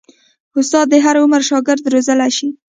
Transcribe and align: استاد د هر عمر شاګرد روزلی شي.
استاد 0.59 0.85
د 0.89 0.95
هر 1.05 1.15
عمر 1.23 1.41
شاګرد 1.49 1.83
روزلی 1.93 2.29
شي. 2.37 2.49